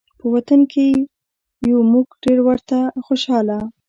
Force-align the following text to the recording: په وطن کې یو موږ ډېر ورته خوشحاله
په 0.19 0.25
وطن 0.33 0.59
کې 0.71 0.87
یو 1.69 1.77
موږ 1.91 2.05
ډېر 2.23 2.39
ورته 2.47 2.77
خوشحاله 3.05 3.57